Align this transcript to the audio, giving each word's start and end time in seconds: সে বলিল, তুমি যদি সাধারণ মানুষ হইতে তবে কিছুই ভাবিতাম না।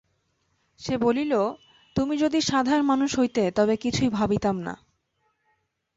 সে 0.79 0.97
বলিল, 0.97 1.33
তুমি 1.95 2.13
যদি 2.17 2.39
সাধারণ 2.41 2.83
মানুষ 2.85 3.19
হইতে 3.19 3.51
তবে 3.51 3.73
কিছুই 3.77 4.09
ভাবিতাম 4.09 4.55
না। 4.61 4.73